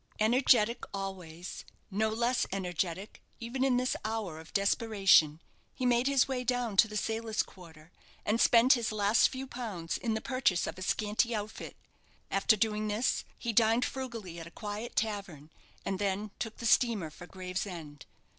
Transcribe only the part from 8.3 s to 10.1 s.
spent his few last pounds